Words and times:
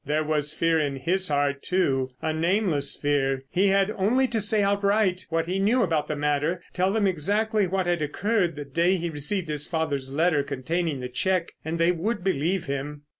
There 0.03 0.23
was 0.23 0.55
fear 0.55 0.79
in 0.79 0.95
his 0.95 1.27
heart, 1.27 1.61
too. 1.61 2.09
A 2.23 2.33
nameless 2.33 2.95
fear. 2.95 3.43
He 3.51 3.67
had 3.67 3.91
only 3.91 4.27
to 4.29 4.41
say 4.41 4.63
outright 4.63 5.27
what 5.29 5.45
he 5.45 5.59
knew 5.59 5.83
about 5.83 6.07
the 6.07 6.15
matter, 6.15 6.63
tell 6.73 6.91
them 6.91 7.05
exactly 7.05 7.67
what 7.67 7.85
had 7.85 8.01
occurred 8.01 8.55
the 8.55 8.65
day 8.65 8.95
he 8.95 9.11
received 9.11 9.47
his 9.49 9.67
father's 9.67 10.09
letter 10.11 10.41
containing 10.41 11.01
the 11.01 11.07
cheque, 11.09 11.51
and 11.63 11.77
they 11.77 11.91
would 11.91 12.23
believe 12.23 12.65
him. 12.65 13.03